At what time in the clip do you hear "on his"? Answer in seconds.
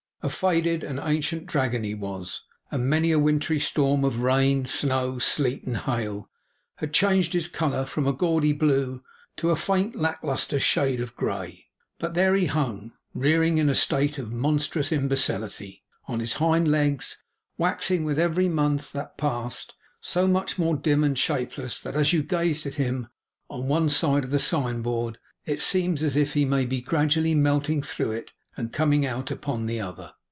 16.07-16.33